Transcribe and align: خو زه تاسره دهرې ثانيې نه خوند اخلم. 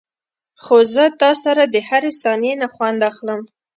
خو 0.63 0.75
زه 0.93 1.05
تاسره 1.21 1.63
دهرې 1.75 2.11
ثانيې 2.21 2.53
نه 2.61 2.67
خوند 2.73 2.99
اخلم. 3.09 3.41